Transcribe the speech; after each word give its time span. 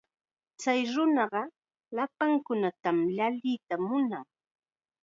Chay 0.61 0.79
nunaqa 0.93 1.41
llapankunatam 1.95 2.97
llalliya 3.15 3.75
munan. 3.87 4.25